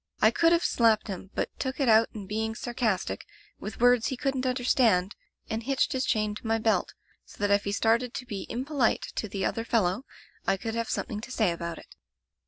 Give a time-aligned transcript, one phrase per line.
[0.19, 3.23] I could have slapped him, but took it out in being sarcastic,
[3.59, 5.15] with words he couldn't under stand,
[5.47, 9.03] and hitched his chain to my belt, so that if he started to be impolite
[9.17, 10.05] to the other fellow,
[10.47, 11.95] I could have something to say about it.